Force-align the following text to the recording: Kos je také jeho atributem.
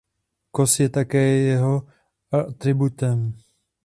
Kos 0.51 0.71
je 0.79 0.87
také 0.89 1.21
jeho 1.49 1.75
atributem. 2.39 3.19